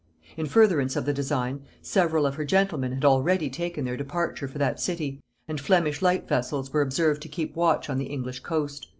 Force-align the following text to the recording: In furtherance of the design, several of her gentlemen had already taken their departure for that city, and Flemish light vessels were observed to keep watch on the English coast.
In 0.35 0.47
furtherance 0.47 0.95
of 0.95 1.05
the 1.05 1.13
design, 1.13 1.61
several 1.83 2.25
of 2.25 2.33
her 2.33 2.43
gentlemen 2.43 2.91
had 2.91 3.05
already 3.05 3.51
taken 3.51 3.85
their 3.85 3.97
departure 3.97 4.47
for 4.47 4.57
that 4.57 4.79
city, 4.79 5.21
and 5.47 5.61
Flemish 5.61 6.01
light 6.01 6.27
vessels 6.27 6.73
were 6.73 6.81
observed 6.81 7.21
to 7.21 7.29
keep 7.29 7.55
watch 7.55 7.87
on 7.87 7.99
the 7.99 8.05
English 8.07 8.39
coast. 8.39 8.87